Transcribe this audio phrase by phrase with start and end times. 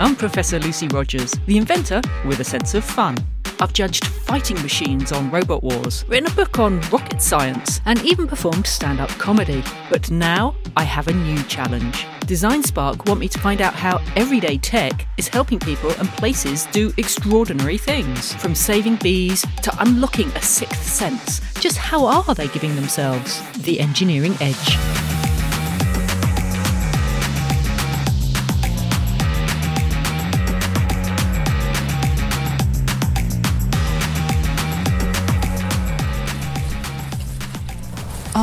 [0.00, 3.16] I'm Professor Lucy Rogers, the inventor with a sense of fun.
[3.58, 8.28] I've judged fighting machines on Robot Wars, written a book on rocket science, and even
[8.28, 9.60] performed stand up comedy.
[9.90, 12.06] But now I have a new challenge.
[12.26, 16.66] Design Spark want me to find out how everyday tech is helping people and places
[16.66, 18.34] do extraordinary things.
[18.34, 21.40] From saving bees to unlocking a sixth sense.
[21.54, 25.17] Just how are they giving themselves the engineering edge?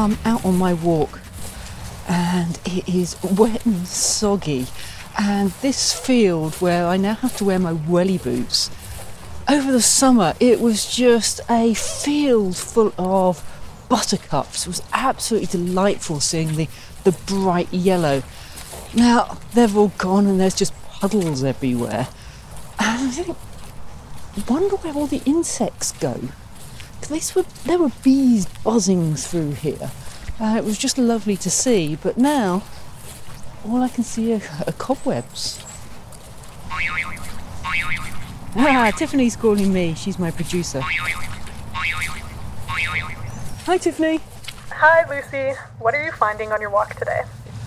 [0.05, 1.19] I'm out on my walk
[2.07, 4.67] and it is wet and soggy.
[5.17, 8.69] And this field where I now have to wear my welly boots,
[9.49, 13.43] over the summer it was just a field full of
[13.89, 14.67] buttercups.
[14.67, 16.67] It was absolutely delightful seeing the,
[17.03, 18.21] the bright yellow.
[18.93, 22.09] Now they've all gone and there's just puddles everywhere.
[22.77, 23.37] And I think,
[24.47, 26.29] wonder where all the insects go.
[27.07, 29.91] Because were, there were bees buzzing through here.
[30.39, 32.63] Uh, it was just lovely to see, but now
[33.63, 35.63] all I can see are, are cobwebs.
[38.57, 39.93] Ah, Tiffany's calling me.
[39.93, 40.81] She's my producer.
[43.65, 44.19] Hi, Tiffany.
[44.71, 45.57] Hi, Lucy.
[45.79, 47.21] What are you finding on your walk today?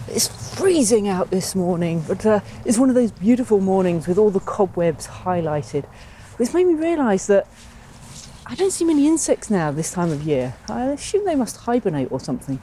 [0.09, 4.31] It's freezing out this morning, but uh, it's one of those beautiful mornings with all
[4.31, 5.85] the cobwebs highlighted.
[6.39, 7.47] This made me realise that
[8.51, 10.55] I don't see many insects now this time of year.
[10.71, 12.59] I assume they must hibernate or something.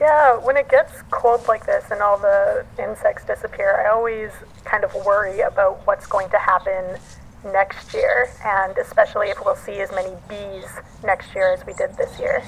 [0.00, 4.30] Yeah, when it gets cold like this and all the insects disappear, I always
[4.64, 6.98] kind of worry about what's going to happen
[7.44, 10.64] next year, and especially if we'll see as many bees
[11.04, 12.42] next year as we did this year.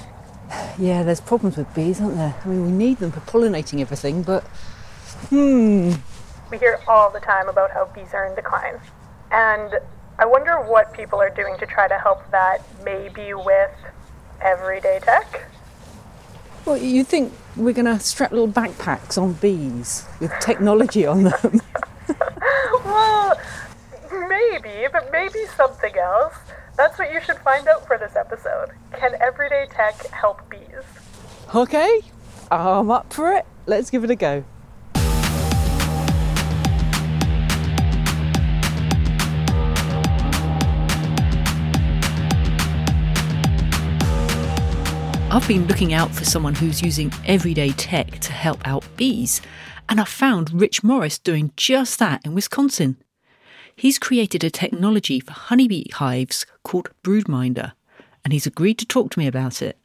[0.79, 2.33] Yeah, there's problems with bees, aren't there?
[2.43, 4.43] I mean, we need them for pollinating everything, but
[5.29, 5.91] hmm.
[6.49, 8.79] We hear all the time about how bees are in decline.
[9.29, 9.79] And
[10.19, 13.71] I wonder what people are doing to try to help that, maybe with
[14.41, 15.45] everyday tech.
[16.65, 21.61] Well, you think we're going to strap little backpacks on bees with technology on them?
[22.83, 23.39] well,
[24.27, 26.35] maybe, but maybe something else.
[26.75, 28.71] That's what you should find out for this episode.
[28.91, 30.83] Can everyday tech help bees?
[31.55, 32.01] Okay,
[32.51, 33.45] I'm up for it.
[33.67, 34.43] Let's give it a go.
[45.31, 49.41] I've been looking out for someone who's using everyday tech to help out bees,
[49.87, 52.97] and I found Rich Morris doing just that in Wisconsin.
[53.75, 57.73] He's created a technology for honeybee hives called Broodminder,
[58.23, 59.77] and he's agreed to talk to me about it.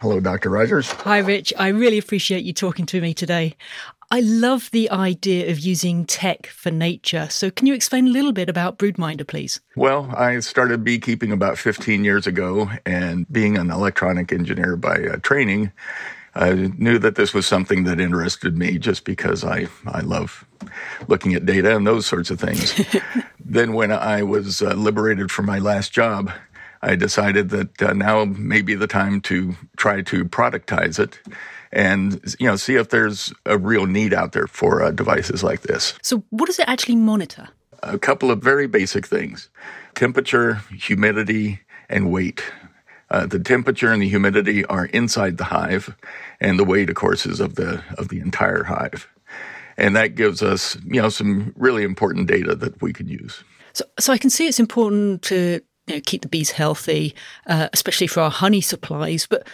[0.00, 0.48] Hello, Dr.
[0.48, 0.90] Rogers.
[0.90, 1.52] Hi, Rich.
[1.58, 3.56] I really appreciate you talking to me today.
[4.12, 7.28] I love the idea of using tech for nature.
[7.30, 9.58] So, can you explain a little bit about Broodminder, please?
[9.74, 15.16] Well, I started beekeeping about 15 years ago, and being an electronic engineer by uh,
[15.22, 15.72] training,
[16.34, 20.44] I knew that this was something that interested me just because I, I love
[21.08, 22.78] looking at data and those sorts of things.
[23.42, 26.30] then, when I was uh, liberated from my last job,
[26.82, 31.18] I decided that uh, now may be the time to try to productize it
[31.72, 35.62] and you know see if there's a real need out there for uh, devices like
[35.62, 35.94] this.
[36.02, 37.48] So, what does it actually monitor?
[37.82, 39.48] A couple of very basic things:
[39.94, 42.42] temperature, humidity, and weight.
[43.10, 45.94] Uh, the temperature and the humidity are inside the hive,
[46.40, 49.08] and the weight, of course, is of the of the entire hive,
[49.76, 53.42] and that gives us you know some really important data that we could use.
[53.72, 57.14] So, so I can see it's important to you know, keep the bees healthy,
[57.46, 59.26] uh, especially for our honey supplies.
[59.26, 59.46] But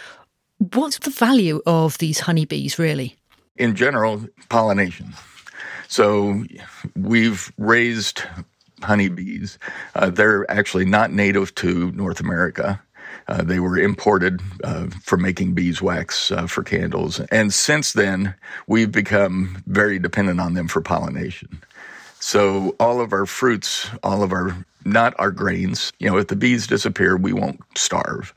[0.59, 3.15] What's the value of these honeybees, really?
[3.55, 5.13] In general, pollination.
[5.87, 6.43] So
[6.95, 8.23] we've raised
[8.83, 9.57] honeybees.
[9.95, 12.81] Uh, they're actually not native to North America.
[13.27, 17.19] Uh, they were imported uh, for making beeswax uh, for candles.
[17.31, 18.35] And since then,
[18.67, 21.61] we've become very dependent on them for pollination.
[22.19, 26.35] So all of our fruits, all of our, not our grains, you know, if the
[26.35, 28.33] bees disappear, we won't starve.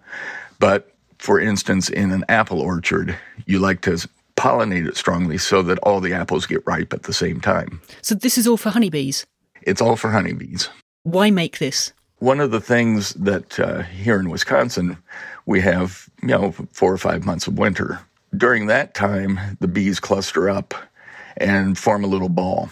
[0.58, 0.91] But
[1.22, 3.16] for instance, in an apple orchard,
[3.46, 7.12] you like to pollinate it strongly so that all the apples get ripe at the
[7.12, 7.80] same time.
[8.02, 9.24] So this is all for honeybees?
[9.62, 10.68] It's all for honeybees.
[11.04, 11.92] Why make this?
[12.18, 14.98] One of the things that uh, here in Wisconsin,
[15.46, 18.00] we have, you know, four or five months of winter.
[18.36, 20.74] During that time, the bees cluster up
[21.36, 22.68] and form a little ball.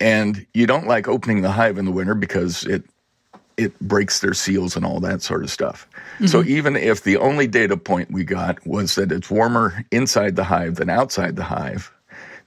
[0.00, 2.82] And you don't like opening the hive in the winter because it
[3.58, 5.88] it breaks their seals and all that sort of stuff.
[6.26, 10.44] So even if the only data point we got was that it's warmer inside the
[10.44, 11.92] hive than outside the hive,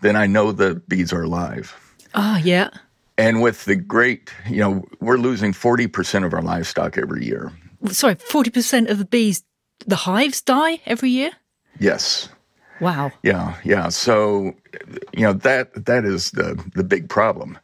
[0.01, 1.77] then I know the bees are alive.
[2.13, 2.69] Ah, yeah.
[3.17, 7.51] And with the great, you know, we're losing 40% of our livestock every year.
[7.87, 9.43] Sorry, 40% of the bees,
[9.85, 11.31] the hives die every year?
[11.79, 12.29] Yes.
[12.81, 13.11] Wow.
[13.23, 13.89] Yeah, yeah.
[13.89, 14.55] So,
[15.13, 17.59] you know that that is the the big problem,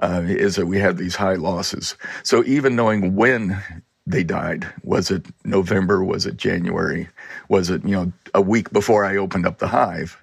[0.00, 1.96] uh, is that we had these high losses.
[2.22, 3.62] So even knowing when
[4.06, 6.04] they died, was it November?
[6.04, 7.08] Was it January?
[7.48, 10.20] Was it you know a week before I opened up the hive?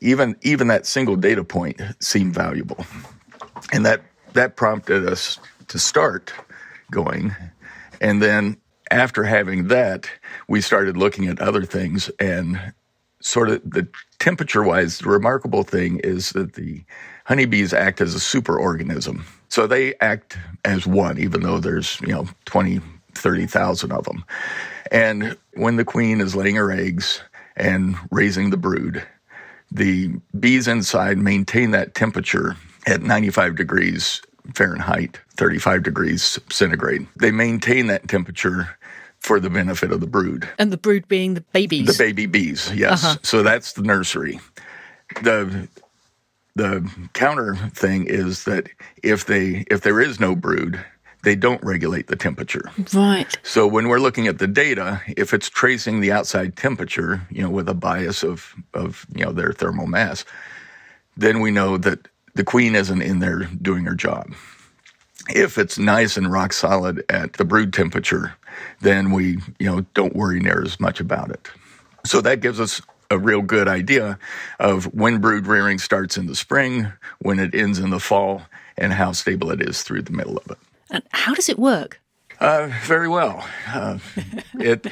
[0.00, 2.84] Even even that single data point seemed valuable,
[3.72, 4.02] and that
[4.34, 6.32] that prompted us to start
[6.90, 7.34] going,
[8.00, 8.58] and then
[8.90, 10.08] after having that,
[10.48, 12.72] we started looking at other things and
[13.20, 13.86] sort of the
[14.18, 16.84] temperature wise, the remarkable thing is that the
[17.24, 19.22] honeybees act as a superorganism.
[19.48, 22.80] So they act as one, even though there's, you know, 20,
[23.14, 24.24] 30,000 of them.
[24.92, 27.22] And when the queen is laying her eggs
[27.56, 29.06] and raising the brood,
[29.72, 34.22] the bees inside maintain that temperature at 95 degrees
[34.54, 37.06] Fahrenheit, 35 degrees centigrade.
[37.16, 38.76] They maintain that temperature
[39.26, 40.48] for the benefit of the brood.
[40.56, 41.88] And the brood being the babies.
[41.88, 43.04] The baby bees, yes.
[43.04, 43.16] Uh-huh.
[43.24, 44.38] So that's the nursery.
[45.22, 45.68] The
[46.54, 48.68] the counter thing is that
[49.02, 50.82] if they if there is no brood,
[51.24, 52.70] they don't regulate the temperature.
[52.94, 53.36] right.
[53.42, 57.50] So when we're looking at the data, if it's tracing the outside temperature, you know,
[57.50, 60.24] with a bias of of you know their thermal mass,
[61.16, 62.06] then we know that
[62.36, 64.32] the queen isn't in there doing her job.
[65.28, 68.36] If it's nice and rock solid at the brood temperature,
[68.80, 71.48] then we, you know, don't worry near as much about it.
[72.04, 72.80] So that gives us
[73.10, 74.18] a real good idea
[74.58, 78.42] of when brood rearing starts in the spring, when it ends in the fall,
[78.76, 80.58] and how stable it is through the middle of it.
[80.90, 82.00] And how does it work?
[82.40, 83.46] Uh, very well.
[83.72, 83.98] Uh,
[84.54, 84.86] it,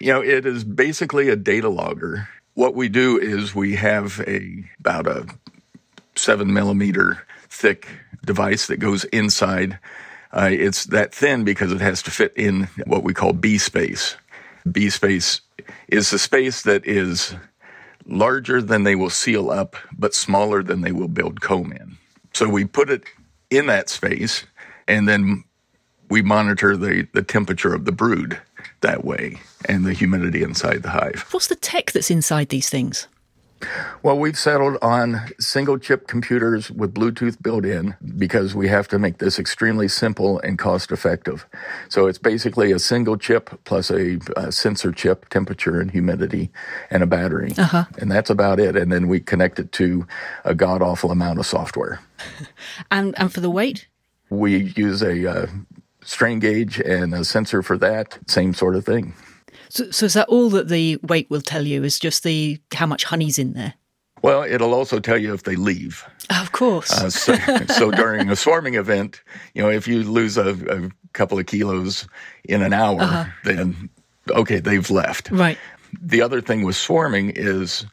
[0.00, 2.28] you know, it is basically a data logger.
[2.54, 5.26] What we do is we have a about a
[6.16, 7.86] seven millimeter thick
[8.24, 9.78] device that goes inside.
[10.32, 14.16] Uh, it's that thin because it has to fit in what we call bee space.
[14.70, 15.40] bee space
[15.88, 17.34] is the space that is
[18.06, 21.96] larger than they will seal up, but smaller than they will build comb in.
[22.32, 23.04] So we put it
[23.50, 24.44] in that space,
[24.86, 25.44] and then
[26.08, 28.40] we monitor the, the temperature of the brood
[28.80, 31.26] that way and the humidity inside the hive.
[31.30, 33.06] What's the tech that's inside these things?
[34.02, 38.98] Well, we've settled on single chip computers with Bluetooth built in because we have to
[38.98, 41.46] make this extremely simple and cost effective.
[41.88, 46.50] So it's basically a single chip plus a, a sensor chip, temperature and humidity,
[46.90, 47.52] and a battery.
[47.58, 47.84] Uh-huh.
[47.98, 48.76] And that's about it.
[48.76, 50.06] And then we connect it to
[50.44, 52.00] a god awful amount of software.
[52.90, 53.86] And and for the weight?
[54.28, 55.46] We use a uh,
[56.02, 59.14] strain gauge and a sensor for that, same sort of thing.
[59.68, 61.84] So, so is that all that the weight will tell you?
[61.84, 63.74] Is just the how much honey's in there?
[64.22, 66.04] Well, it'll also tell you if they leave.
[66.28, 66.92] Of course.
[66.92, 67.34] Uh, so,
[67.68, 69.22] so during a swarming event,
[69.54, 72.06] you know, if you lose a, a couple of kilos
[72.44, 73.88] in an hour, then
[74.30, 75.30] okay, they've left.
[75.30, 75.58] right.
[76.00, 77.84] The other thing with swarming is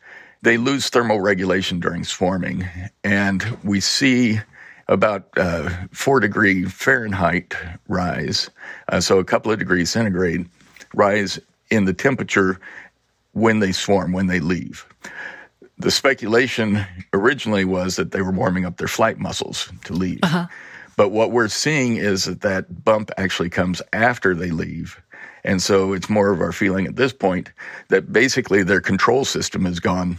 [0.44, 2.68] they lose thermal regulation during swarming,
[3.04, 4.40] and we see
[4.88, 7.56] about uh, four degree Fahrenheit
[7.88, 8.50] rise,
[8.90, 10.48] uh, so a couple of degrees centigrade
[10.94, 11.40] rise
[11.70, 12.60] in the temperature
[13.34, 14.86] when they swarm, when they leave.
[15.78, 20.20] The speculation originally was that they were warming up their flight muscles to leave.
[20.96, 25.00] But what we're seeing is that that bump actually comes after they leave.
[25.44, 27.52] And so it's more of our feeling at this point
[27.90, 30.18] that basically their control system has gone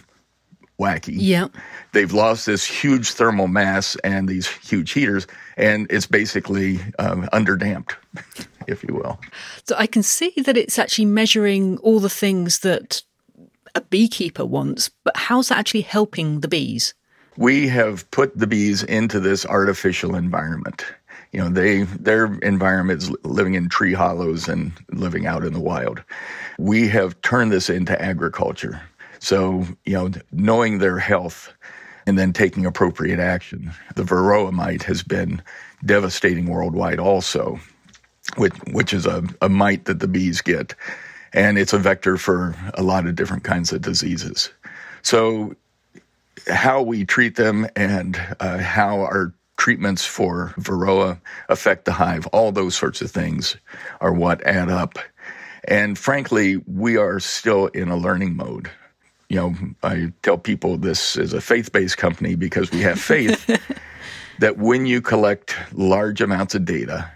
[0.81, 1.17] wacky.
[1.17, 1.49] Yeah.
[1.93, 5.27] They've lost this huge thermal mass and these huge heaters,
[5.57, 7.97] and it's basically um, underdamped,
[8.69, 9.19] if you will.
[9.67, 13.03] So I can see that it's actually measuring all the things that
[13.75, 16.95] a beekeeper wants, but how's that actually helping the bees?
[17.39, 20.85] we have put the bees into this artificial environment.
[21.33, 25.61] You know, they their environment is living in tree hollows and living out in the
[25.61, 26.03] wild.
[26.59, 28.81] We have turned this into agriculture.
[29.21, 31.53] So, you know, knowing their health
[32.07, 33.73] and then taking appropriate action.
[33.95, 35.43] The varroa mite has been
[35.85, 37.61] devastating worldwide also,
[38.37, 40.75] which which is a, a mite that the bees get.
[41.33, 44.51] And it's a vector for a lot of different kinds of diseases.
[45.03, 45.55] So
[46.49, 52.53] how we treat them and uh, how our treatments for varroa affect the hive, all
[52.53, 53.57] those sorts of things
[54.01, 54.99] are what add up.
[55.67, 58.71] And frankly, we are still in a learning mode.
[59.29, 63.61] You know, I tell people this is a faith based company because we have faith
[64.39, 67.11] that when you collect large amounts of data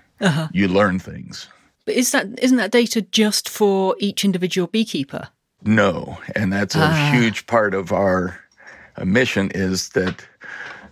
[0.53, 1.49] you learn things.
[1.85, 5.29] But is that isn't that data just for each individual beekeeper?
[5.65, 7.11] No, and that's a Ah.
[7.13, 8.39] huge part of our
[8.97, 10.27] uh, mission is that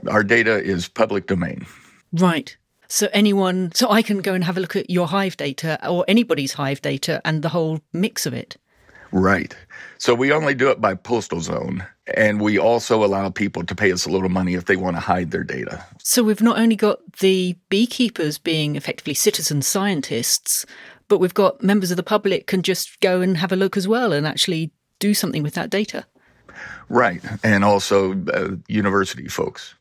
[0.08, 1.66] our data is public domain.
[2.12, 2.56] Right.
[2.88, 6.04] So anyone, so I can go and have a look at your hive data or
[6.08, 8.56] anybody's hive data and the whole mix of it.
[9.12, 9.56] Right.
[9.98, 11.84] So we only do it by postal zone,
[12.16, 15.00] and we also allow people to pay us a little money if they want to
[15.00, 15.84] hide their data.
[16.02, 20.64] So we've not only got the beekeepers being effectively citizen scientists,
[21.08, 23.86] but we've got members of the public can just go and have a look as
[23.86, 26.06] well and actually do something with that data.
[26.88, 27.22] Right.
[27.42, 29.74] And also uh, university folks.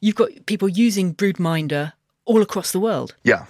[0.00, 1.94] You've got people using Broodminder
[2.24, 3.14] all across the world.
[3.24, 3.46] Yeah.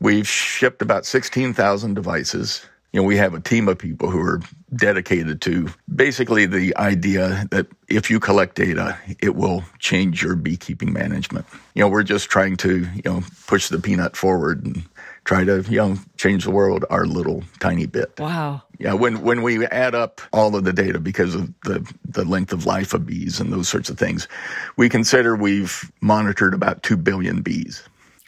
[0.00, 2.66] We've shipped about 16,000 devices.
[2.92, 4.40] You know, we have a team of people who are
[4.76, 10.92] dedicated to basically the idea that if you collect data, it will change your beekeeping
[10.92, 11.46] management.
[11.74, 14.84] You know, we're just trying to, you know, push the peanut forward and
[15.24, 18.12] try to, you know, change the world our little tiny bit.
[18.18, 18.62] Wow.
[18.78, 22.52] Yeah, when when we add up all of the data because of the the length
[22.52, 24.28] of life of bees and those sorts of things,
[24.76, 27.82] we consider we've monitored about 2 billion bees.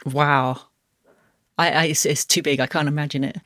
[0.07, 0.61] Wow.
[1.59, 2.61] I, I it's, it's too big.
[2.61, 3.37] I can't imagine it.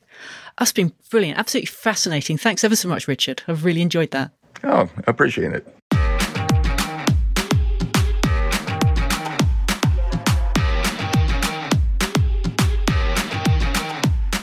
[0.59, 1.39] That's been brilliant.
[1.39, 2.37] Absolutely fascinating.
[2.37, 3.43] Thanks ever so much, Richard.
[3.47, 4.33] I've really enjoyed that.
[4.65, 5.67] Oh, appreciate it.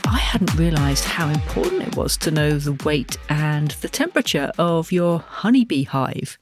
[0.08, 4.94] I hadn't realised how important it was to know the weight and the temperature of
[4.94, 6.38] your honeybee hive.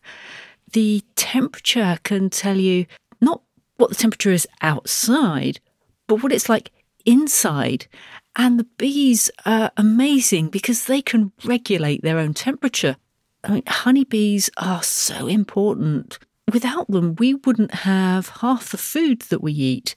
[0.72, 2.86] The temperature can tell you
[3.22, 3.42] not
[3.78, 5.60] what the temperature is outside,
[6.06, 6.72] but what it's like
[7.06, 7.88] inside.
[8.36, 12.98] And the bees are amazing because they can regulate their own temperature.
[13.44, 16.18] I mean, honeybees are so important.
[16.52, 19.96] Without them, we wouldn't have half the food that we eat.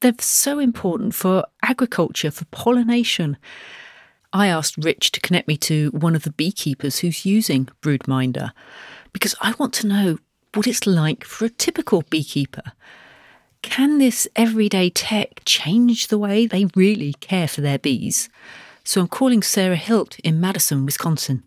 [0.00, 3.36] They're so important for agriculture, for pollination.
[4.32, 8.50] I asked Rich to connect me to one of the beekeepers who's using Broodminder
[9.12, 10.18] because I want to know
[10.54, 12.72] what it's like for a typical beekeeper.
[13.66, 18.28] Can this everyday tech change the way they really care for their bees?
[18.84, 21.42] So I'm calling Sara Hilt in Madison, Wisconsin.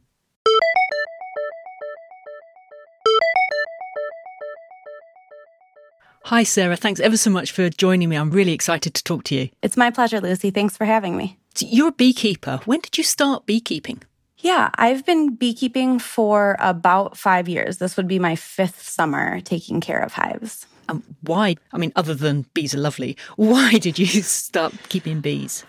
[6.25, 6.75] Hi, Sara.
[6.75, 8.15] Thanks ever so much for joining me.
[8.15, 9.49] I'm really excited to talk to you.
[9.63, 10.51] It's my pleasure, Lucy.
[10.51, 11.39] Thanks for having me.
[11.55, 12.59] So You're a beekeeper.
[12.65, 14.03] When did you start beekeeping?
[14.37, 17.77] Yeah, I've been beekeeping for about five years.
[17.77, 20.67] This would be my fifth summer taking care of hives.
[20.89, 21.55] And why?
[21.71, 25.63] I mean, other than bees are lovely, why did you start keeping bees?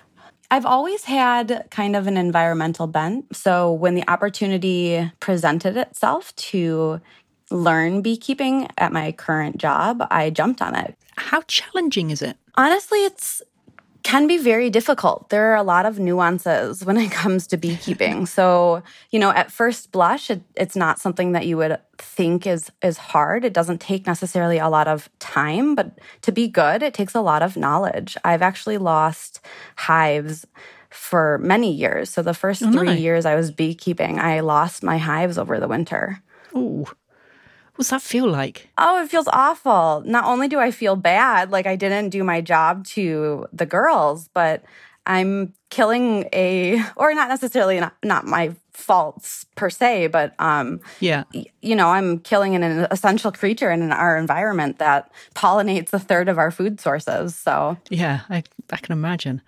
[0.50, 3.36] I've always had kind of an environmental bent.
[3.36, 7.00] So when the opportunity presented itself to
[7.50, 10.96] learn beekeeping at my current job, I jumped on it.
[11.16, 12.36] How challenging is it?
[12.56, 13.42] Honestly, it's
[14.02, 15.28] can be very difficult.
[15.28, 18.26] There are a lot of nuances when it comes to beekeeping.
[18.36, 22.70] so, you know, at first blush, it, it's not something that you would think is
[22.82, 23.44] is hard.
[23.44, 27.20] It doesn't take necessarily a lot of time, but to be good, it takes a
[27.20, 28.16] lot of knowledge.
[28.24, 29.40] I've actually lost
[29.76, 30.46] hives
[30.90, 32.10] for many years.
[32.10, 32.94] So the first oh, three my.
[32.94, 36.22] years I was beekeeping, I lost my hives over the winter.
[36.54, 36.86] Oh,
[37.80, 38.68] what's that feel like?
[38.76, 40.02] Oh, it feels awful.
[40.04, 44.28] Not only do I feel bad, like I didn't do my job to the girls,
[44.34, 44.62] but
[45.06, 51.24] I'm killing a, or not necessarily not, not my faults per se, but um, Yeah.
[51.62, 56.36] you know, I'm killing an essential creature in our environment that pollinates a third of
[56.36, 57.34] our food sources.
[57.34, 59.40] So Yeah, I, I can imagine.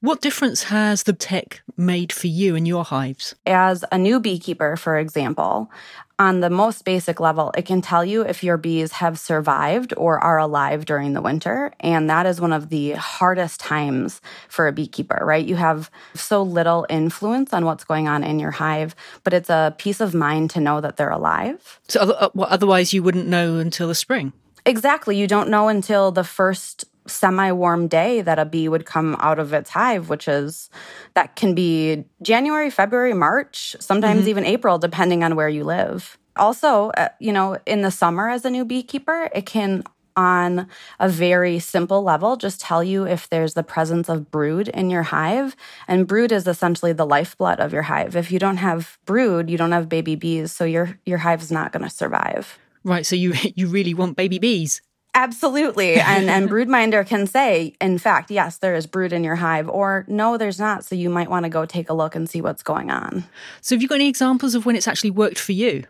[0.00, 3.34] What difference has the tech made for you and your hives?
[3.46, 5.70] as a new beekeeper, for example,
[6.18, 10.18] on the most basic level, it can tell you if your bees have survived or
[10.18, 11.72] are alive during the winter.
[11.80, 15.44] And that is one of the hardest times for a beekeeper, right?
[15.44, 18.94] You have so little influence on what's going on in your hive,
[19.24, 21.80] but it's a peace of mind to know that they're alive.
[21.88, 24.32] So, uh, otherwise, you wouldn't know until the spring.
[24.66, 25.16] Exactly.
[25.16, 29.38] You don't know until the first semi warm day that a bee would come out
[29.38, 30.70] of its hive, which is
[31.14, 36.18] that can be January, February, March, sometimes even April, depending on where you live.
[36.36, 39.84] Also, uh, you know, in the summer as a new beekeeper, it can
[40.16, 40.68] on
[41.00, 45.02] a very simple level just tell you if there's the presence of brood in your
[45.02, 45.56] hive
[45.88, 49.58] and brood is essentially the lifeblood of your hive if you don't have brood you
[49.58, 53.06] don't have baby bees so your your hive's not going to survive Right.
[53.06, 54.82] So, you, you really want baby bees.
[55.14, 55.94] Absolutely.
[55.94, 60.04] And and broodminder can say, in fact, yes, there is brood in your hive, or
[60.08, 60.84] no, there's not.
[60.84, 63.24] So you might want to go take a look and see what's going on.
[63.60, 65.84] So, have you got any examples of when it's actually worked for you?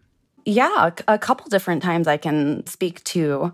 [0.45, 3.53] Yeah, a, a couple different times I can speak to.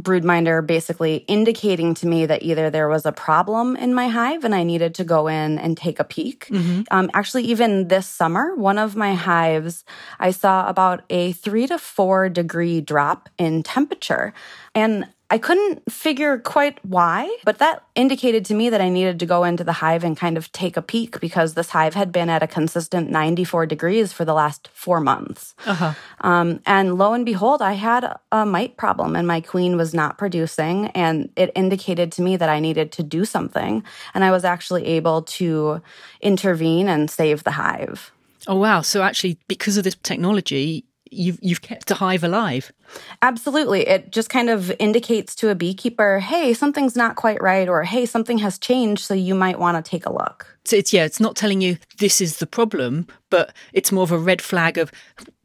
[0.00, 4.54] Broodminder basically indicating to me that either there was a problem in my hive and
[4.54, 6.46] I needed to go in and take a peek.
[6.46, 6.82] Mm-hmm.
[6.90, 9.84] Um, actually, even this summer, one of my hives,
[10.18, 14.34] I saw about a three to four degree drop in temperature.
[14.74, 19.26] And I couldn't figure quite why, but that indicated to me that I needed to
[19.26, 22.28] go into the hive and kind of take a peek because this hive had been
[22.28, 25.54] at a consistent 94 degrees for the last four months.
[25.66, 25.94] Uh-huh.
[26.20, 30.18] Um, and lo and behold, I had a mite problem and my queen was not
[30.18, 30.88] producing.
[30.88, 33.82] And it indicated to me that I needed to do something.
[34.12, 35.80] And I was actually able to
[36.20, 38.12] intervene and save the hive.
[38.46, 38.82] Oh, wow.
[38.82, 42.72] So, actually, because of this technology, you've you've kept a hive alive.
[43.22, 43.86] Absolutely.
[43.86, 48.06] It just kind of indicates to a beekeeper, hey, something's not quite right or hey,
[48.06, 50.58] something has changed so you might want to take a look.
[50.64, 54.12] So it's yeah, it's not telling you this is the problem, but it's more of
[54.12, 54.90] a red flag of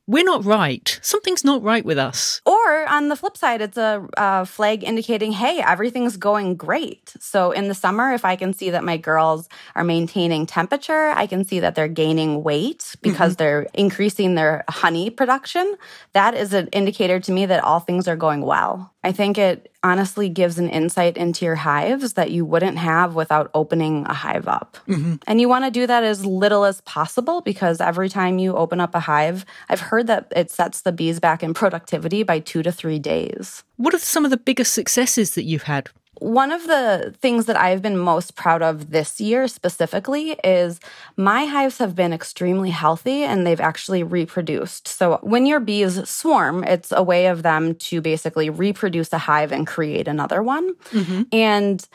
[0.10, 1.00] we're not right.
[1.04, 2.42] Something's not right with us.
[2.44, 7.14] Or on the flip side, it's a, a, flag indicating, hey, everything's going great.
[7.20, 11.28] So in the summer, if I can see that my girls are maintaining temperature, I
[11.28, 13.38] can see that they're gaining weight because mm-hmm.
[13.38, 15.76] they're increasing their honey production.
[16.14, 18.92] That is an indicator to me that all things are going well.
[19.04, 23.50] I think it honestly gives an insight into your hives that you wouldn't have without
[23.54, 24.78] opening a hive up.
[24.88, 25.16] Mm-hmm.
[25.28, 28.80] And you want to do that as little as possible because every time you open
[28.80, 32.64] up a hive, I've heard that it sets the bees back in productivity by two
[32.64, 33.64] to three days.
[33.78, 37.58] What are some of the biggest successes that you've had one of the things that
[37.58, 40.80] I've been most proud of this year specifically is
[41.18, 44.88] my hives have been extremely healthy and they've actually reproduced.
[44.88, 49.52] So when your bees swarm, it's a way of them to basically reproduce a hive
[49.52, 50.76] and create another one.
[50.92, 51.24] Mm-hmm.
[51.32, 51.88] And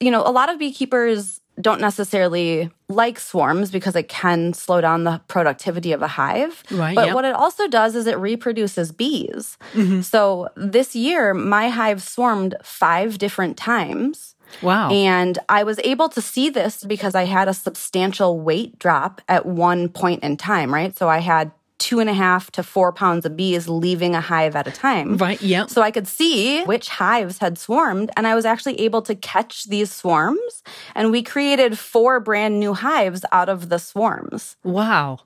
[0.00, 5.04] you know, a lot of beekeepers don't necessarily like swarms because it can slow down
[5.04, 6.62] the productivity of a hive.
[6.70, 6.94] Right.
[6.94, 7.14] But yep.
[7.14, 9.58] what it also does is it reproduces bees.
[9.72, 10.00] Mm-hmm.
[10.02, 14.34] So this year, my hive swarmed five different times.
[14.62, 14.90] Wow.
[14.90, 19.46] And I was able to see this because I had a substantial weight drop at
[19.46, 20.96] one point in time, right?
[20.96, 24.54] So I had two and a half to four pounds of bees leaving a hive
[24.54, 25.16] at a time.
[25.16, 25.66] Right, yeah.
[25.66, 29.64] So I could see which hives had swarmed, and I was actually able to catch
[29.64, 30.62] these swarms.
[30.94, 34.56] And we created four brand new hives out of the swarms.
[34.62, 35.20] Wow.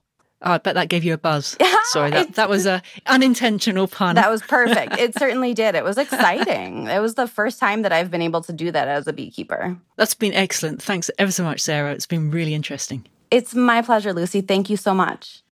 [0.47, 1.57] Oh, I bet that gave you a buzz.
[1.85, 4.15] Sorry, that, that was a unintentional pun.
[4.15, 4.99] That was perfect.
[5.05, 5.75] It certainly did.
[5.75, 6.87] It was exciting.
[6.87, 9.77] it was the first time that I've been able to do that as a beekeeper.
[9.97, 10.83] That's been excellent.
[10.83, 11.93] Thanks ever so much, Sara.
[11.93, 13.07] It's been really interesting.
[13.31, 14.41] It's my pleasure, Lucy.
[14.41, 15.44] Thank you so much.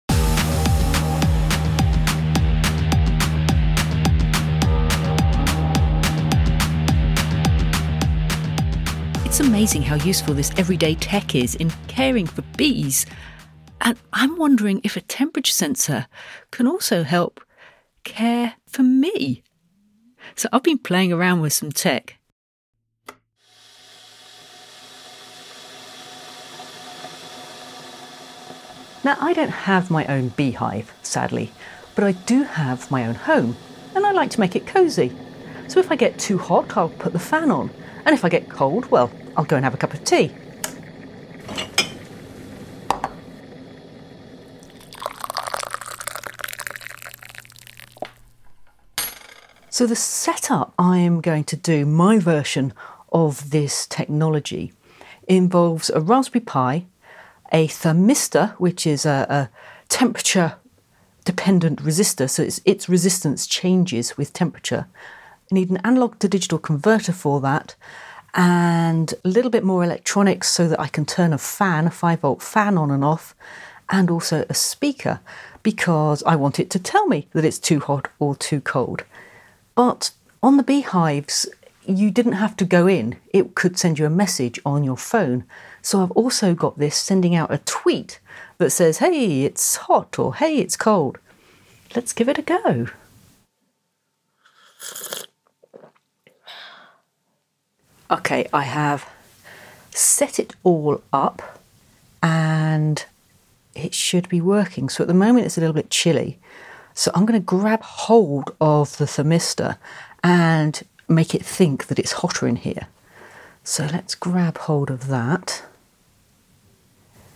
[9.32, 13.06] It's amazing how useful this everyday tech is in caring for bees.
[13.80, 16.08] And I'm wondering if a temperature sensor
[16.52, 17.40] can also help
[18.04, 19.42] care for me.
[20.36, 22.18] So I've been playing around with some tech.
[29.06, 31.54] Now, I don't have my own beehive, sadly,
[31.96, 33.56] but I do have my own home,
[33.96, 35.14] and I like to make it cosy.
[35.70, 37.70] So if I get too hot, I'll put the fan on,
[38.06, 40.32] and if I get cold, well, I'll go and have a cup of tea.
[49.70, 52.74] So, the setup I am going to do, my version
[53.12, 54.74] of this technology,
[55.28, 56.86] involves a Raspberry Pi,
[57.52, 59.50] a thermistor, which is a, a
[59.88, 60.56] temperature
[61.24, 64.88] dependent resistor, so its, its resistance changes with temperature.
[65.52, 67.76] I need an analog to digital converter for that,
[68.34, 72.20] and a little bit more electronics so that I can turn a fan, a 5
[72.20, 73.36] volt fan on and off,
[73.90, 75.20] and also a speaker
[75.64, 79.04] because I want it to tell me that it's too hot or too cold.
[79.76, 81.48] But on the beehives,
[81.86, 85.44] you didn't have to go in, it could send you a message on your phone.
[85.82, 88.20] So I've also got this sending out a tweet
[88.58, 91.18] that says, hey, it's hot or hey, it's cold.
[91.96, 92.88] Let's give it a go.
[98.12, 99.10] Okay, I have
[99.92, 101.60] set it all up
[102.22, 103.06] and
[103.74, 104.90] it should be working.
[104.90, 106.38] So at the moment it's a little bit chilly.
[106.94, 109.78] So I'm going to grab hold of the thermistor
[110.22, 112.88] and make it think that it's hotter in here.
[113.64, 115.64] So let's grab hold of that.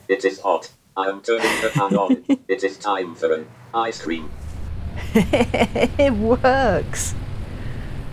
[0.10, 0.72] It is hot.
[0.98, 2.26] I am turning the fan on.
[2.50, 4.30] it is time for an ice cream.
[5.14, 7.16] it works.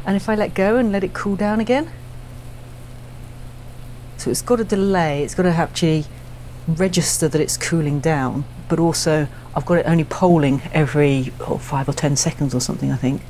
[0.07, 1.91] And if I let go and let it cool down again,
[4.23, 6.05] so it's got to delay, it's got to actually
[6.69, 11.89] register that it's cooling down, but also I've got it only polling every oh, five
[11.89, 13.23] or ten seconds or something, I think.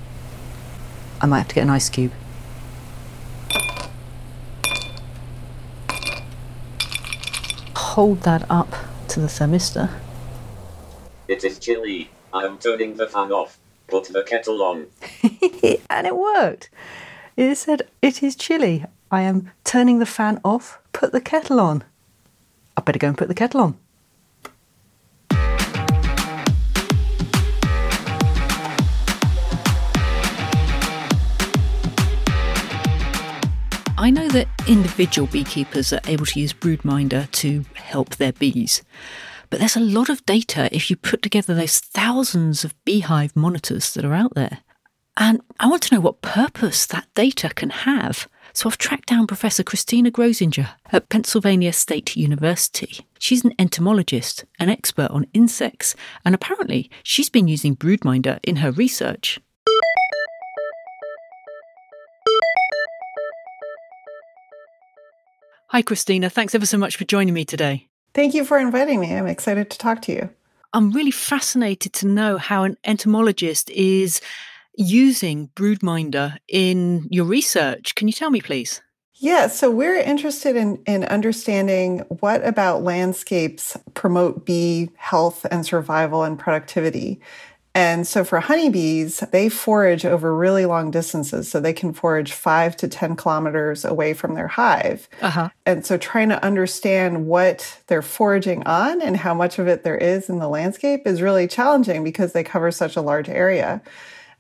[1.22, 2.12] I might have to get an ice cube.
[7.74, 8.74] Hold that up
[9.09, 9.88] to the thermistor.
[11.26, 12.11] It is chilly.
[12.35, 13.59] I'm turning the fan off.
[13.87, 14.88] Put the kettle on.
[15.88, 16.68] and it worked.
[17.35, 18.85] It said, It is chilly.
[19.12, 20.81] I am turning the fan off.
[20.94, 21.85] Put the kettle on.
[22.79, 23.79] I better go and put the kettle on.
[33.98, 38.83] I know that individual beekeepers are able to use Broodminder to help their bees.
[39.51, 43.92] But there's a lot of data if you put together those thousands of beehive monitors
[43.92, 44.61] that are out there.
[45.18, 48.27] And I want to know what purpose that data can have.
[48.54, 53.06] So I've tracked down Professor Christina Grozinger at Pennsylvania State University.
[53.18, 58.70] She's an entomologist, an expert on insects, and apparently she's been using Broodminder in her
[58.70, 59.40] research.
[65.68, 66.28] Hi, Christina.
[66.28, 67.88] Thanks ever so much for joining me today.
[68.12, 69.14] Thank you for inviting me.
[69.14, 70.28] I'm excited to talk to you.
[70.74, 74.20] I'm really fascinated to know how an entomologist is
[74.74, 77.94] using Broodminder in your research.
[77.94, 78.80] Can you tell me, please?
[79.14, 86.24] Yeah, so we're interested in, in understanding what about landscapes promote bee health and survival
[86.24, 87.20] and productivity.
[87.74, 91.48] And so for honeybees, they forage over really long distances.
[91.48, 95.08] So they can forage five to 10 kilometers away from their hive.
[95.22, 95.48] Uh-huh.
[95.64, 99.96] And so trying to understand what they're foraging on and how much of it there
[99.96, 103.80] is in the landscape is really challenging because they cover such a large area.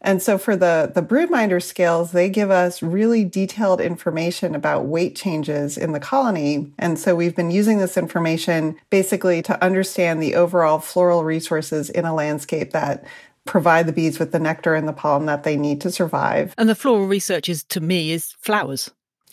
[0.02, 5.16] And so for the, the broodminder scales, they give us really detailed information about weight
[5.16, 6.72] changes in the colony.
[6.78, 12.04] And so we've been using this information basically to understand the overall floral resources in
[12.04, 13.04] a landscape that
[13.44, 16.54] provide the bees with the nectar and the pollen that they need to survive.
[16.58, 18.90] And the floral research is to me is flowers.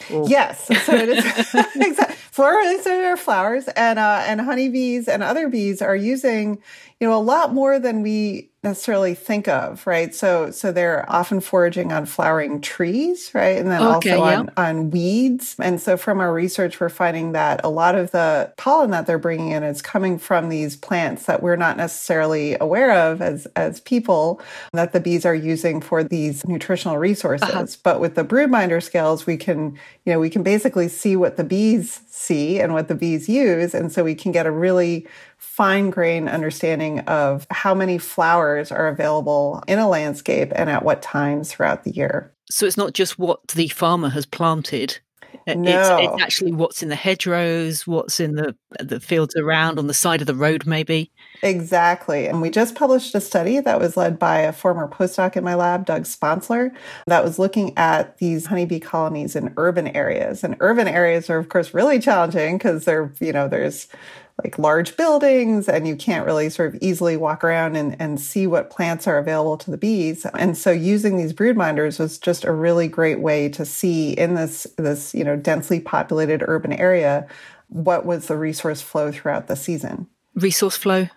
[0.10, 1.26] Yes, so it is
[1.76, 2.16] exactly.
[2.32, 6.58] Flowers are flowers, and uh, and honeybees and other bees are using,
[7.00, 10.14] you know, a lot more than we necessarily think of, right?
[10.14, 13.58] So, so they're often foraging on flowering trees, right?
[13.58, 15.56] And then okay, also on, on weeds.
[15.60, 19.18] And so from our research, we're finding that a lot of the pollen that they're
[19.18, 23.80] bringing in is coming from these plants that we're not necessarily aware of as, as
[23.80, 24.42] people
[24.74, 27.48] that the bees are using for these nutritional resources.
[27.50, 27.66] Uh-huh.
[27.82, 31.46] But with the broodminder scales, we can, you know, we can basically see what the
[31.46, 33.74] bees see and what the bees use.
[33.74, 35.08] And so we can get a really
[35.40, 41.02] fine grained understanding of how many flowers are available in a landscape and at what
[41.02, 42.32] times throughout the year.
[42.52, 45.00] So it's not just what the farmer has planted.
[45.48, 45.98] No.
[45.98, 49.94] It's, it's actually what's in the hedgerows, what's in the the fields around, on the
[49.94, 51.12] side of the road, maybe.
[51.42, 52.28] Exactly.
[52.28, 55.56] And we just published a study that was led by a former postdoc in my
[55.56, 56.72] lab, Doug Sponsler,
[57.08, 60.44] that was looking at these honeybee colonies in urban areas.
[60.44, 63.88] And urban areas are, of course, really challenging because they're, you know, there's
[64.44, 68.48] like large buildings and you can't really sort of easily walk around and, and see
[68.48, 70.26] what plants are available to the bees.
[70.38, 74.36] And so using these brood broodminders was just a really great way to see in
[74.36, 77.28] this, this, you know, densely populated urban area,
[77.68, 80.08] what was the resource flow throughout the season.
[80.36, 81.08] Resource flow?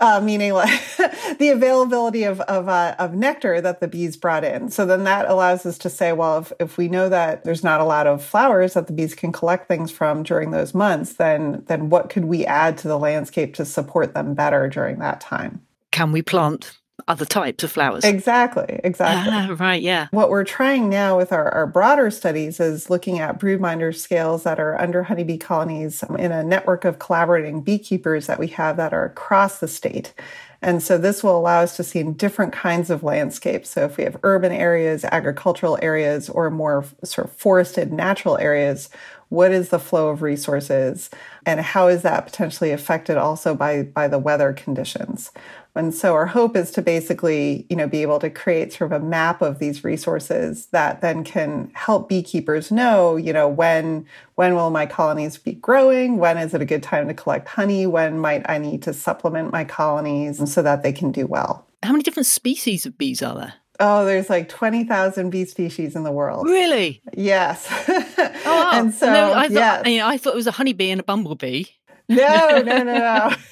[0.00, 0.80] Uh, meaning like
[1.38, 4.70] the availability of of, uh, of nectar that the bees brought in.
[4.70, 7.80] So then that allows us to say, well, if, if we know that there's not
[7.80, 11.64] a lot of flowers that the bees can collect things from during those months, then
[11.68, 15.62] then what could we add to the landscape to support them better during that time?
[15.90, 18.04] Can we plant other types of flowers.
[18.04, 19.32] Exactly, exactly.
[19.32, 20.08] Ah, right, yeah.
[20.10, 24.60] What we're trying now with our, our broader studies is looking at broodminder scales that
[24.60, 29.04] are under honeybee colonies in a network of collaborating beekeepers that we have that are
[29.04, 30.14] across the state.
[30.62, 33.70] And so this will allow us to see in different kinds of landscapes.
[33.70, 38.88] So if we have urban areas, agricultural areas, or more sort of forested natural areas,
[39.32, 41.08] what is the flow of resources
[41.46, 45.30] and how is that potentially affected also by, by the weather conditions?
[45.74, 49.00] And so our hope is to basically, you know, be able to create sort of
[49.00, 54.54] a map of these resources that then can help beekeepers know, you know, when when
[54.54, 56.18] will my colonies be growing?
[56.18, 57.86] When is it a good time to collect honey?
[57.86, 61.66] When might I need to supplement my colonies so that they can do well?
[61.82, 63.54] How many different species of bees are there?
[63.80, 66.46] Oh, there's like 20,000 bee species in the world.
[66.46, 67.02] Really?
[67.14, 67.66] Yes.
[68.44, 69.82] oh, and so, no, I thought, yes.
[69.86, 71.64] I, I thought it was a honeybee and a bumblebee.
[72.08, 73.34] No, no, no, no.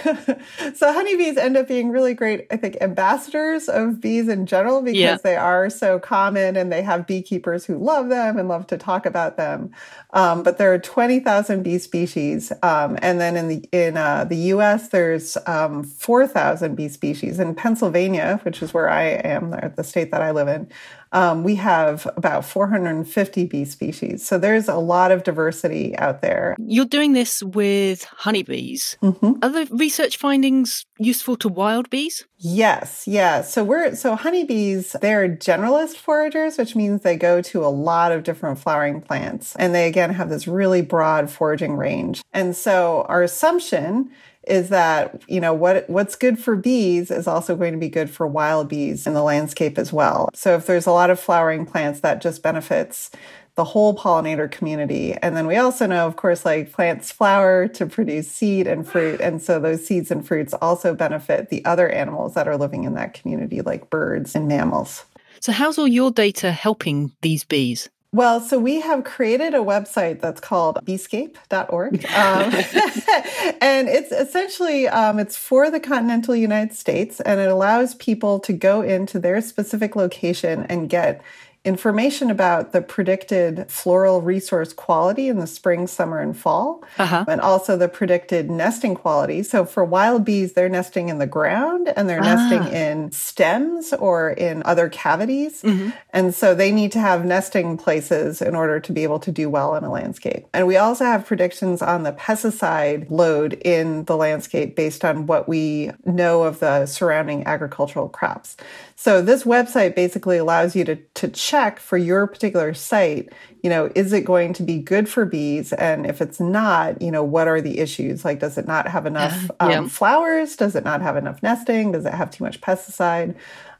[0.74, 5.00] so honeybees end up being really great, I think, ambassadors of bees in general because
[5.00, 5.16] yeah.
[5.22, 9.06] they are so common and they have beekeepers who love them and love to talk
[9.06, 9.70] about them.
[10.12, 12.52] Um, but there are 20,000 bee species.
[12.62, 17.38] Um, and then in the, in uh, the US, there's um, 4,000 bee species.
[17.38, 20.68] In Pennsylvania, which is where I am, the state that I live in,
[21.12, 24.26] um, we have about 450 bee species.
[24.26, 26.56] So there's a lot of diversity out there.
[26.58, 28.96] You're doing this with honeybees.
[29.02, 29.32] Mm-hmm.
[29.42, 32.24] Are the research findings useful to wild bees?
[32.38, 33.42] Yes, yeah.
[33.42, 38.22] So we're so honeybees, they're generalist foragers, which means they go to a lot of
[38.22, 39.54] different flowering plants.
[39.56, 42.22] And they again have this really broad foraging range.
[42.32, 44.10] And so our assumption
[44.46, 48.08] is that you know what what's good for bees is also going to be good
[48.08, 50.30] for wild bees in the landscape as well.
[50.34, 53.10] So if there's a lot of flowering plants that just benefits
[53.56, 55.14] the whole pollinator community.
[55.14, 59.20] And then we also know, of course, like plants flower to produce seed and fruit.
[59.20, 62.94] And so those seeds and fruits also benefit the other animals that are living in
[62.94, 65.04] that community, like birds and mammals.
[65.40, 67.88] So, how's all your data helping these bees?
[68.12, 72.04] Well, so we have created a website that's called beescape.org.
[72.06, 72.10] Um,
[73.60, 78.52] and it's essentially, um, it's for the continental United States and it allows people to
[78.52, 81.22] go into their specific location and get
[81.62, 87.26] information about the predicted floral resource quality in the spring, summer, and fall, uh-huh.
[87.28, 89.42] and also the predicted nesting quality.
[89.42, 92.34] So for wild bees, they're nesting in the ground and they're ah.
[92.34, 95.60] nesting in stems or in other cavities.
[95.60, 95.90] Mm-hmm.
[96.14, 99.50] And so they need to have nesting places in order to be able to do
[99.50, 100.46] well in a landscape.
[100.54, 105.46] And we also have predictions on the pesticide load in the landscape based on what
[105.46, 108.56] we know of the surrounding agricultural crops.
[109.00, 113.32] So this website basically allows you to, to check for your particular site,
[113.62, 115.72] you know, is it going to be good for bees?
[115.72, 118.26] And if it's not, you know, what are the issues?
[118.26, 119.88] Like, does it not have enough um, yeah.
[119.88, 120.54] flowers?
[120.54, 121.92] Does it not have enough nesting?
[121.92, 123.36] Does it have too much pesticide?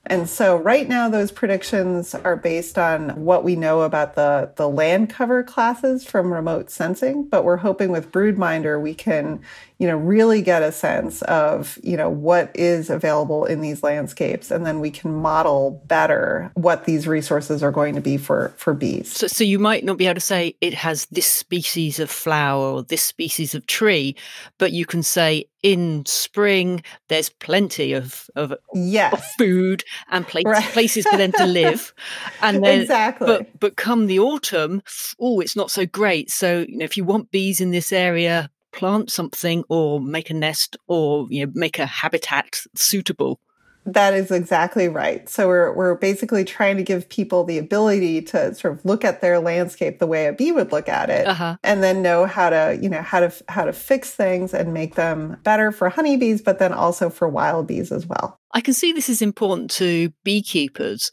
[0.07, 4.71] And so right now those predictions are based on what we know about the, the
[4.71, 9.43] land cover classes from remote sensing, but we're hoping with Broodminder we can,
[9.81, 14.51] you know, really get a sense of, you know, what is available in these landscapes.
[14.51, 18.75] And then we can model better what these resources are going to be for, for
[18.75, 19.11] bees.
[19.11, 22.67] So, so you might not be able to say it has this species of flower
[22.67, 24.17] or this species of tree,
[24.59, 29.13] but you can say in spring there's plenty of of, yes.
[29.13, 30.73] of food and places, right.
[30.73, 31.93] places for them to live
[32.43, 34.81] and then exactly but but come the autumn
[35.21, 38.49] oh it's not so great so you know if you want bees in this area
[38.73, 43.41] plant something or make a nest or you know make a habitat suitable
[43.87, 45.29] that is exactly right.
[45.29, 49.21] So we're we're basically trying to give people the ability to sort of look at
[49.21, 51.57] their landscape the way a bee would look at it, uh-huh.
[51.63, 54.97] and then know how to you know how to how to fix things and make
[54.97, 58.39] them better for honeybees, but then also for wild bees as well.
[58.53, 61.11] I can see this is important to beekeepers.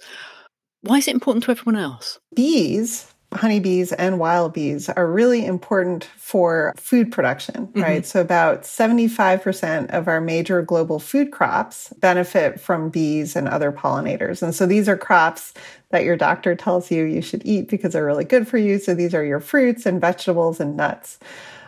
[0.81, 2.19] Why is it important to everyone else?
[2.35, 7.81] Bees honeybees and wild bees are really important for food production, mm-hmm.
[7.81, 8.05] right?
[8.05, 14.41] So about 75% of our major global food crops benefit from bees and other pollinators.
[14.41, 15.53] And so these are crops
[15.89, 18.79] that your doctor tells you you should eat because they're really good for you.
[18.79, 21.19] So these are your fruits and vegetables and nuts.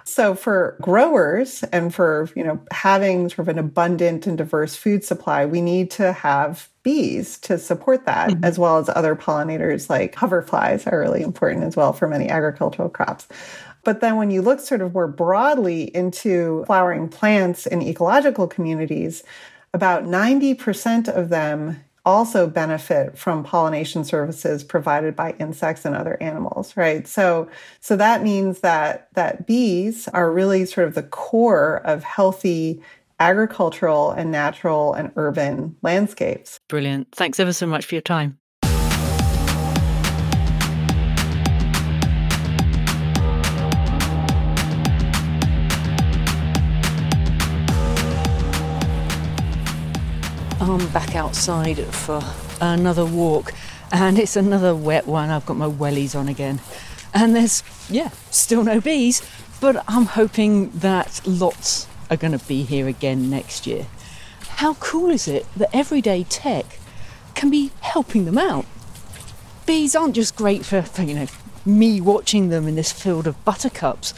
[0.04, 5.04] So for growers and for, you know, having sort of an abundant and diverse food
[5.04, 8.44] supply, we need to have bees to support that, mm-hmm.
[8.44, 12.90] as well as other pollinators like hoverflies are really important as well for many agricultural
[12.90, 13.28] crops.
[13.84, 19.24] But then when you look sort of more broadly into flowering plants in ecological communities,
[19.74, 26.76] about 90% of them also benefit from pollination services provided by insects and other animals
[26.76, 27.48] right so
[27.80, 32.82] so that means that that bees are really sort of the core of healthy
[33.20, 36.60] agricultural and natural and urban landscapes.
[36.68, 37.12] Brilliant.
[37.12, 38.39] Thanks ever so much for your time.
[50.62, 52.22] I'm back outside for
[52.60, 53.54] another walk,
[53.94, 55.30] and it's another wet one.
[55.30, 56.60] I've got my wellies on again,
[57.14, 59.22] and there's, yeah, still no bees,
[59.62, 63.88] but I'm hoping that lots are going to be here again next year.
[64.42, 66.66] How cool is it that everyday tech
[67.36, 68.66] can be helping them out?
[69.66, 71.28] Bees aren't just great for, for you know
[71.66, 74.14] me watching them in this field of buttercups,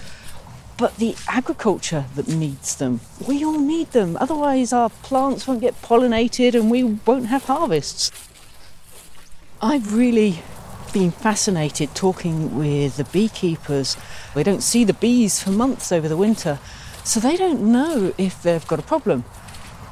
[0.81, 3.01] but the agriculture that needs them.
[3.27, 8.11] We all need them, otherwise our plants won't get pollinated and we won't have harvests.
[9.61, 10.41] I've really
[10.91, 13.95] been fascinated talking with the beekeepers.
[14.33, 16.57] We don't see the bees for months over the winter,
[17.03, 19.23] So they don't know if they've got a problem.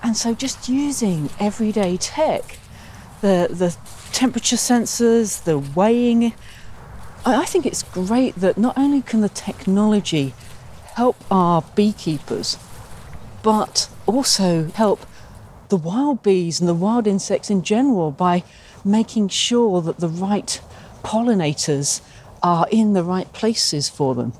[0.02, 2.58] And so just using everyday tech,
[3.22, 3.78] the, the
[4.12, 6.34] temperature sensors, the weighing,
[7.26, 10.34] I think it's great that not only can the technology
[11.00, 12.58] help our beekeepers,
[13.42, 15.06] but also help
[15.70, 18.44] the wild bees and the wild insects in general by
[18.84, 20.60] making sure that the right
[21.02, 22.02] pollinators
[22.44, 24.34] are in the right places for them.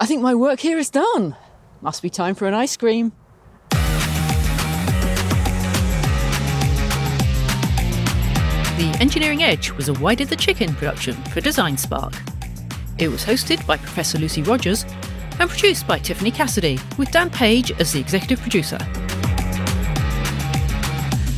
[0.00, 1.36] I think my work here is done.
[1.80, 3.12] Must be time for an ice cream.
[8.80, 12.14] The Engineering Edge was a Why Did the Chicken production for Design Spark.
[12.98, 14.84] It was hosted by Professor Lucy Rogers
[15.38, 18.78] and produced by Tiffany Cassidy, with Dan Page as the executive producer.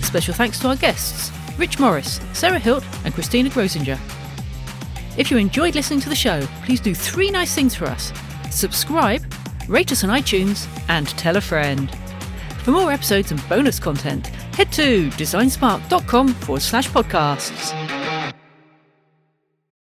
[0.03, 3.99] Special thanks to our guests, Rich Morris, Sara Hilt, and Christina Grozinger.
[5.17, 8.13] If you enjoyed listening to the show, please do three nice things for us
[8.51, 9.25] subscribe,
[9.69, 11.91] rate us on iTunes, and tell a friend.
[12.63, 17.84] For more episodes and bonus content, head to designspark.com forward slash podcasts.